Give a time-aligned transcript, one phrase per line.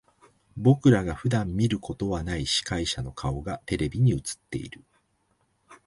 [0.57, 4.83] 僕らが普段見ることはない司会者の顔がテレビに映っている。